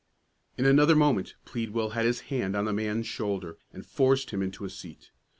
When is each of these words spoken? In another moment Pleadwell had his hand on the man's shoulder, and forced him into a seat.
In 0.57 0.65
another 0.65 0.95
moment 0.95 1.35
Pleadwell 1.45 1.91
had 1.91 2.05
his 2.05 2.21
hand 2.21 2.55
on 2.55 2.65
the 2.65 2.73
man's 2.73 3.05
shoulder, 3.05 3.59
and 3.71 3.85
forced 3.85 4.31
him 4.31 4.41
into 4.41 4.65
a 4.65 4.69
seat. 4.71 5.11